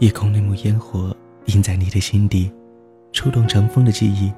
[0.00, 2.50] 夜空那抹烟火印在你的心底，
[3.12, 4.32] 触动尘封的记忆。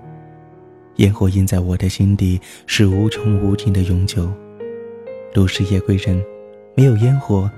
[0.97, 4.29] 烟火印在我的心底，是无穷无尽的永久。
[5.35, 6.21] 路是夜归人，
[6.77, 7.49] 没有烟火，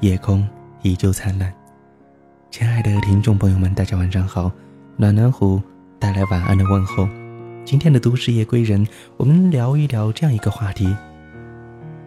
[0.00, 0.48] 夜空
[0.80, 1.52] 依旧灿烂。
[2.50, 4.50] 亲爱的听众朋友们，大家晚上好，
[4.96, 5.60] 暖暖虎
[5.98, 7.06] 带来晚安的问候。
[7.66, 8.88] 今天的都市夜归人，
[9.18, 10.96] 我们聊一聊这样一个话题：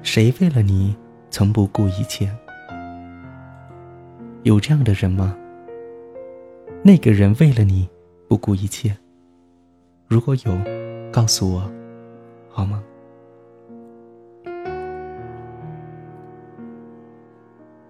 [0.01, 0.95] 谁为了你
[1.29, 2.27] 从不顾一切？
[4.41, 5.37] 有这样的人吗？
[6.85, 7.87] 那个人为了你
[8.27, 8.93] 不顾一切。
[10.05, 10.57] 如果有，
[11.13, 11.71] 告诉我，
[12.49, 12.83] 好吗？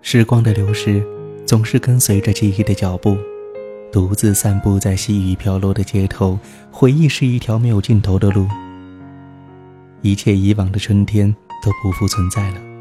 [0.02, 1.04] 时光的流逝，
[1.44, 3.18] 总是跟随着记忆的脚步，
[3.92, 6.38] 独自散步在细雨飘落的街头。
[6.72, 8.48] 回忆是一条没有尽头的路，
[10.04, 11.36] 一切以往的春天
[11.66, 12.73] 都不复存在了。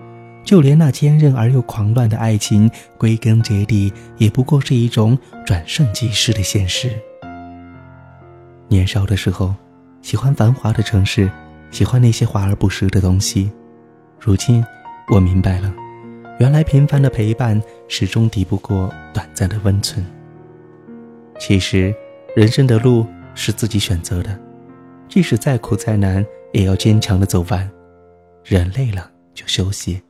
[0.45, 6.91] 就连那坚韧而又狂乱的爱情，归根结底也不过是一种转瞬即逝的现实。
[8.69, 9.55] 年少的时候，
[10.01, 11.31] 喜欢繁华的城市，
[11.71, 13.51] 喜欢那些华而不实的东西。
[14.19, 14.65] 如今，
[15.13, 15.73] 我明白了，
[16.39, 20.05] 原来平凡的陪伴始终抵不过短暂的温存。
[21.39, 21.95] 其实，
[22.35, 24.39] 人生的路是自己选择的，
[25.09, 27.69] 即使再苦再难，也要坚强的走完。
[28.45, 30.03] 人累了就休息。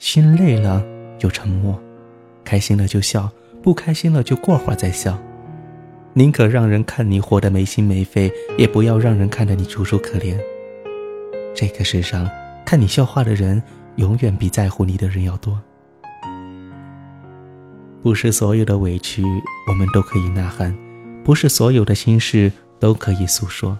[0.00, 0.82] 心累了
[1.18, 1.78] 就沉默，
[2.42, 3.30] 开心了就笑，
[3.62, 5.18] 不开心了就过会儿再笑。
[6.14, 10.38] 宁可让人看你活得没心没肺，也不要让人看得你楚楚可怜。
[11.54, 12.26] 这个世上，
[12.64, 13.62] 看你笑话的人，
[13.96, 15.60] 永远比在乎你的人要多。
[18.02, 19.22] 不是所有的委屈
[19.68, 20.74] 我们都可以呐喊，
[21.22, 23.78] 不是所有的心事都可以诉说。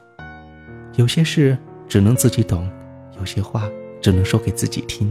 [0.96, 1.56] 有些事
[1.88, 2.70] 只能自己懂，
[3.18, 3.66] 有些话
[4.02, 5.10] 只能说给自己听。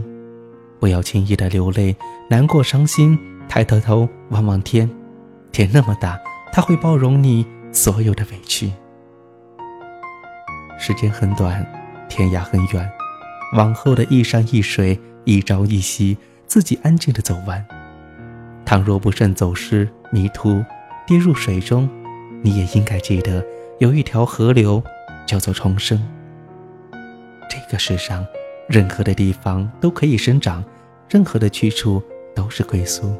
[0.80, 1.94] 不要轻易的流泪，
[2.28, 4.90] 难过、伤心，抬头头望望天，
[5.52, 6.18] 天那么大，
[6.50, 8.72] 它会包容你所有的委屈。
[10.78, 11.64] 时间很短，
[12.08, 12.90] 天涯很远，
[13.52, 17.62] 往后的一山一水，一朝一夕，自己安静的走完。
[18.64, 20.64] 倘若不慎走失、迷途、
[21.06, 21.86] 跌入水中，
[22.40, 23.44] 你也应该记得，
[23.80, 24.82] 有一条河流
[25.26, 26.02] 叫做重生。
[27.50, 28.24] 这个世上。
[28.70, 30.64] 任何的地方都可以生长，
[31.08, 32.00] 任何的去处
[32.36, 33.12] 都是归宿。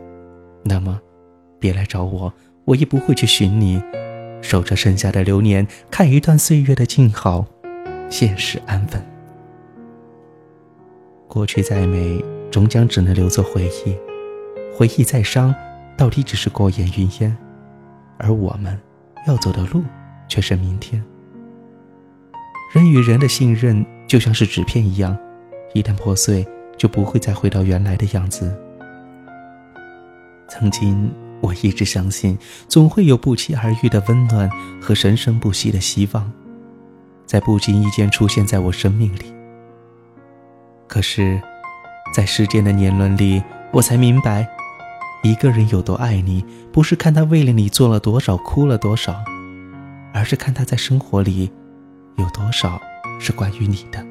[0.63, 1.01] 那么，
[1.59, 2.33] 别来找我，
[2.65, 3.83] 我也不会去寻你。
[4.41, 7.45] 守着剩下的流年，看一段岁月的静好，
[8.09, 9.05] 现实安稳。
[11.27, 13.93] 过去再美，终将只能留作回忆；
[14.73, 15.53] 回忆再伤，
[15.97, 17.37] 到底只是过眼云烟。
[18.19, 18.79] 而我们
[19.27, 19.83] 要走的路，
[20.29, 21.03] 却是明天。
[22.73, 25.19] 人与人的信任，就像是纸片一样。
[25.73, 28.55] 一旦破碎，就不会再回到原来的样子。
[30.49, 31.11] 曾经，
[31.41, 32.37] 我一直相信，
[32.67, 34.51] 总会有不期而遇的温暖
[34.81, 36.31] 和生生不息的希望，
[37.25, 39.33] 在不经意间出现在我生命里。
[40.89, 41.41] 可是，
[42.13, 43.41] 在时间的年轮里，
[43.73, 44.49] 我才明白，
[45.23, 49.15] 一个人有多爱你，不是看他为了你做了多少、哭了多少，
[50.13, 51.53] 而是看他在生活里
[52.17, 52.81] 有多少
[53.21, 54.10] 是关于你的。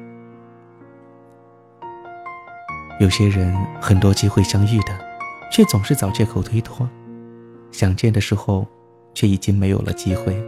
[3.00, 4.92] 有些人很多机会相遇的，
[5.50, 6.86] 却总是找借口推脱；
[7.72, 8.68] 想见的时候，
[9.14, 10.38] 却已经没有了机会。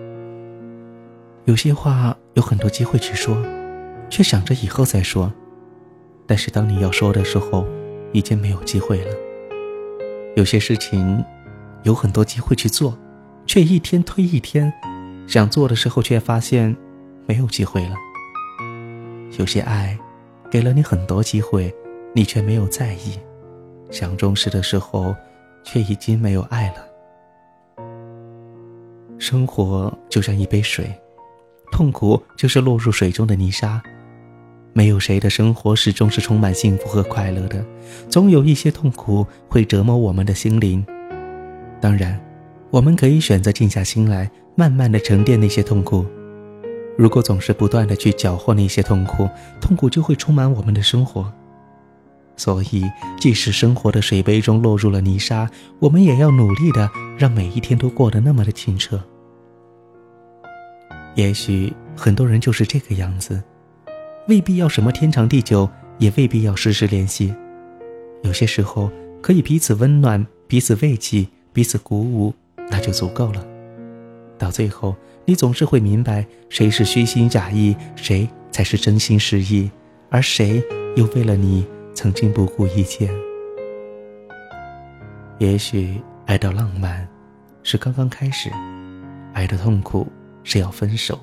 [1.47, 3.35] 有些话有很多机会去说，
[4.11, 5.33] 却想着以后再说，
[6.27, 7.67] 但是当你要说的时候，
[8.13, 9.15] 已经没有机会了。
[10.37, 11.25] 有些事情
[11.85, 12.99] 有很多机会去做，
[13.47, 14.71] 却一天推一天，
[15.27, 16.77] 想做的时候却发现
[17.27, 17.97] 没有机会了。
[19.39, 19.99] 有些爱
[20.51, 21.75] 给了你很多机会。
[22.15, 23.19] 你却没有在意，
[23.91, 25.15] 想重视的时候，
[25.65, 26.87] 却已经没有爱了。
[29.19, 30.93] 生活就像一杯水，
[31.71, 33.83] 痛苦就是落入水中的泥沙。
[34.75, 37.65] 没有谁的生活始终是充满幸福和快乐的，
[38.09, 40.85] 总有一些痛苦会折磨我们的心灵。
[41.81, 42.19] 当然，
[42.71, 46.05] 我们可以选择静下心来，慢慢的沉淀那些痛苦。
[46.99, 49.29] 如果总是不断的去搅和那些痛苦，
[49.61, 51.33] 痛苦就会充满我们的生活。
[52.43, 52.91] 所以，
[53.21, 55.49] 即使生活的水杯中落入了泥沙，
[55.79, 59.01] 我们也要努力的让每一天都过得那么的清澈。
[61.15, 63.41] 也许很多人就是这个样子，
[64.27, 67.33] 未必要什么天长地久，也未必要时时联系。
[68.25, 68.91] 有些时候
[69.23, 72.35] 可以彼此温暖、彼此慰藉、彼此鼓舞，
[72.69, 73.47] 那就足够了。
[74.37, 74.97] 到最后，
[75.27, 79.71] 你总是会明白，谁是虚心假意，谁才是真心实意，
[80.11, 80.61] 而谁
[80.97, 81.65] 又为了你。
[81.95, 83.11] 曾经不顾一切，
[85.39, 87.07] 也许爱到浪漫，
[87.63, 88.51] 是刚刚开始，
[89.35, 90.07] 爱的痛苦
[90.43, 91.19] 是要分手，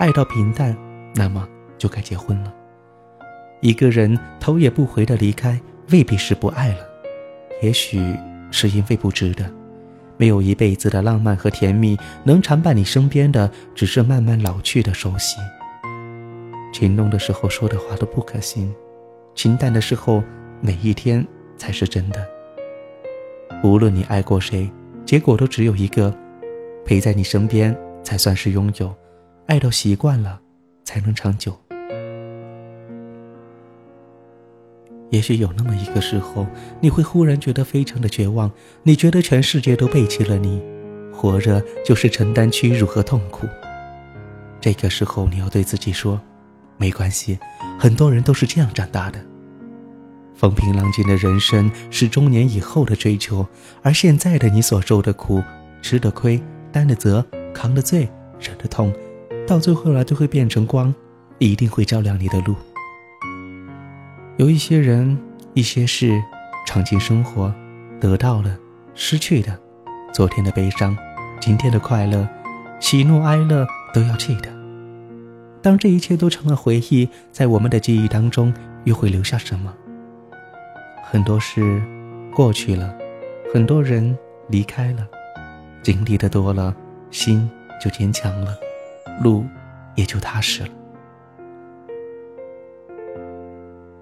[0.00, 0.76] 爱到平淡，
[1.14, 1.46] 那么
[1.76, 2.52] 就该结婚了。
[3.60, 5.60] 一个人头也不回的离开，
[5.90, 6.78] 未必是不爱了，
[7.62, 8.16] 也许
[8.50, 9.44] 是因为不值得。
[10.16, 15.36] 没有一辈子的浪漫和甜蜜，能常伴你身边的，只是慢慢老去的熟悉。
[16.72, 18.72] 情浓的时候说的话都不可信，
[19.34, 20.22] 平淡的时候，
[20.60, 21.26] 每一天
[21.58, 22.26] 才是真的。
[23.62, 24.70] 无论你爱过谁，
[25.04, 26.14] 结果都只有一个，
[26.84, 28.94] 陪在你身边才算是拥有，
[29.46, 30.40] 爱到习惯了，
[30.82, 31.54] 才能长久。
[35.10, 36.46] 也许有那么一个时候，
[36.80, 38.50] 你会忽然觉得非常的绝望，
[38.82, 40.62] 你觉得全世界都背弃了你，
[41.12, 43.46] 活着就是承担屈辱和痛苦。
[44.60, 46.20] 这个时候，你要对自己说
[46.78, 47.38] ：“没关系，
[47.78, 49.18] 很多人都是这样长大的。”
[50.36, 53.46] 风平浪静的人生是中年以后的追求，
[53.82, 55.42] 而现在的你所受的苦、
[55.80, 56.42] 吃的亏、
[56.72, 57.24] 担的责、
[57.54, 58.08] 扛的罪、
[58.40, 58.92] 忍的痛，
[59.46, 60.92] 到最后来就会变成光，
[61.38, 62.56] 一定会照亮你的路。
[64.36, 65.16] 有一些人、
[65.54, 66.20] 一些事，
[66.66, 67.54] 闯进生活，
[68.00, 68.58] 得到了，
[68.94, 69.56] 失去的，
[70.12, 70.96] 昨天的悲伤，
[71.40, 72.28] 今天的快乐，
[72.80, 74.63] 喜怒哀乐都要记得。
[75.64, 78.52] 当这一切都成了回忆，在我们的记忆当中，
[78.84, 79.74] 又会留下什么？
[81.02, 81.82] 很多事
[82.34, 82.94] 过去了，
[83.50, 84.14] 很多人
[84.48, 85.08] 离开了，
[85.82, 86.76] 经历的多了，
[87.10, 87.48] 心
[87.82, 88.54] 就坚强了，
[89.22, 89.42] 路
[89.94, 90.68] 也就踏实了。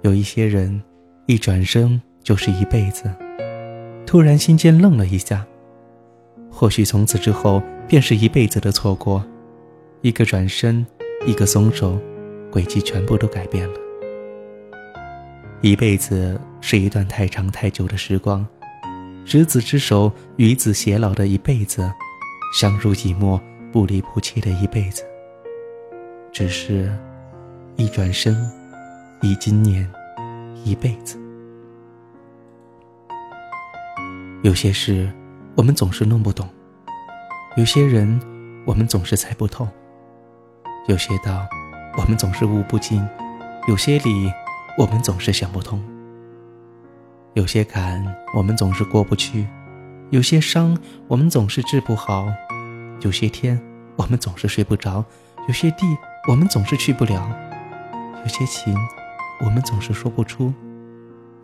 [0.00, 0.82] 有一些人，
[1.26, 3.08] 一转身就是一辈子。
[4.04, 5.46] 突然心间愣了一下，
[6.50, 9.24] 或许从此之后便是一辈子的错过。
[10.00, 10.84] 一个转身，
[11.24, 12.00] 一个松手，
[12.50, 13.74] 轨迹全部都改变了。
[15.60, 18.44] 一辈子是一段太长太久的时光，
[19.24, 21.88] 执子之手，与子偕老的一辈子，
[22.58, 23.40] 相濡以沫，
[23.70, 25.04] 不离不弃的一辈子。
[26.32, 26.92] 只是，
[27.76, 28.36] 一转身。
[29.24, 29.88] 一今年，
[30.64, 31.16] 一辈子。
[34.42, 35.08] 有些事，
[35.54, 36.44] 我们总是弄不懂；
[37.56, 38.20] 有些人，
[38.66, 39.64] 我们总是猜不透；
[40.86, 41.46] 有些道，
[41.96, 43.00] 我们总是悟不尽；
[43.68, 44.32] 有些理，
[44.76, 45.78] 我们总是想不通；
[47.34, 49.46] 有些坎，我们总是过不去；
[50.10, 50.76] 有些伤，
[51.06, 52.26] 我们总是治不好；
[53.00, 53.60] 有些天，
[53.96, 55.04] 我们总是睡不着；
[55.46, 55.86] 有些地，
[56.28, 57.20] 我们总是去不了；
[58.22, 58.74] 有些情。
[59.44, 60.54] 我们总是说不出，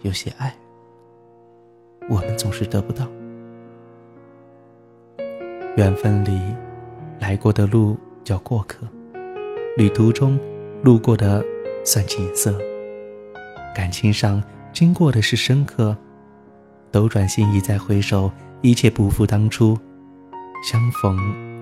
[0.02, 0.55] 有些爱，
[2.08, 3.05] 我们总是得不到。
[5.76, 6.41] 缘分里，
[7.19, 8.87] 来过的路叫过客，
[9.78, 10.36] 旅途中
[10.82, 11.40] 路过的
[11.84, 12.58] 算景色。
[13.72, 14.42] 感情上
[14.72, 15.96] 经过的是深刻，
[16.90, 18.28] 斗转星移再回首，
[18.60, 19.78] 一切不复当初。
[20.69, 21.16] 相逢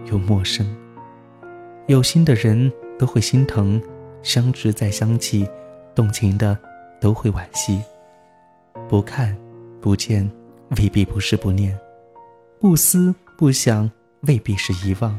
[0.07, 0.67] 又陌生，
[1.89, 3.79] 有心的人都会心疼，
[4.23, 5.47] 相知再相弃。
[5.95, 6.59] 动情的
[6.99, 7.83] 都会惋惜，
[8.89, 9.37] 不看
[9.79, 10.31] 不见
[10.79, 11.79] 未必不是不念，
[12.61, 13.91] 不思不想
[14.23, 15.19] 未必是遗忘，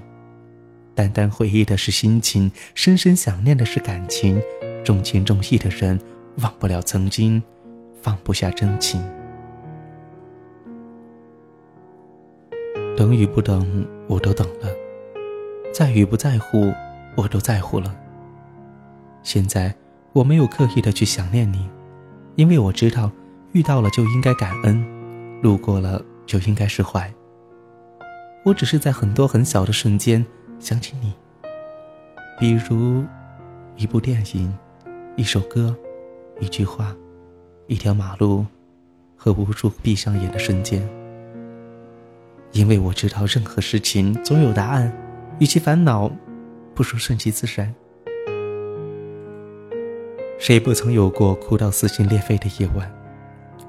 [0.98, 4.42] 淡淡回忆的是心情，深深想念的是感情，
[4.84, 6.00] 重情重义的人
[6.38, 7.44] 忘不了曾经，
[8.02, 9.00] 放不下真情。
[12.98, 14.70] 等与不等，我都等了；
[15.72, 16.74] 在与不在乎，
[17.16, 17.96] 我都在乎了。
[19.22, 19.72] 现在。
[20.14, 21.70] 我没有刻意的去想念你，
[22.38, 23.12] 因为我知道，
[23.52, 24.84] 遇到了就应该感恩，
[25.44, 27.14] 路过了就应该释怀。
[28.44, 30.26] 我只是在很多很小的瞬间
[30.60, 31.14] 想起你，
[32.40, 33.06] 比如
[33.76, 34.54] 一部电影、
[35.16, 35.76] 一首歌、
[36.40, 36.96] 一句话、
[37.68, 38.46] 一条马路，
[39.16, 40.82] 和无数闭上眼的瞬间。
[42.54, 44.92] 因为我知道，任何事情总有答案，
[45.40, 46.10] 与其烦恼，
[46.74, 47.74] 不如顺其自然。
[50.40, 52.92] 谁不曾有过哭到撕心裂肺的夜晚？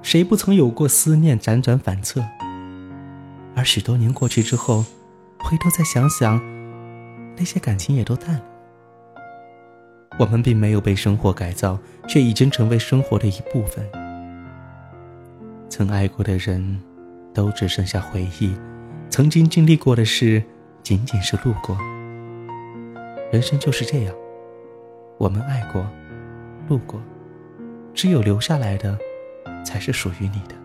[0.00, 2.24] 谁不曾有过思念辗转反侧？
[3.54, 4.84] 而许多年过去之后，
[5.38, 6.40] 回头再想想，
[7.38, 8.42] 那些感情也都淡了。
[10.18, 11.78] 我们并没有被生活改造，
[12.08, 13.88] 却已经成为生活的一部分。
[15.68, 16.80] 曾爱过的人，
[17.32, 18.50] 都只剩下回忆；
[19.08, 20.42] 曾经经历过的事，
[20.82, 21.78] 仅仅是路过。
[23.30, 24.14] 人生就是这样，
[25.18, 25.86] 我们爱过。
[26.68, 27.00] 路过，
[27.94, 28.98] 只有留下来的，
[29.64, 30.57] 才是属于你的。